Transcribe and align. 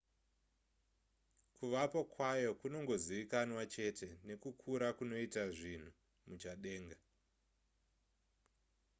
kuvapo 1.55 1.99
kwayo 2.13 2.49
kunongozivikanwa 2.59 3.63
chete 3.73 4.07
nekukura 4.27 4.87
kunoita 4.97 5.43
zvinhu 5.57 5.91
muchadenga 6.27 6.97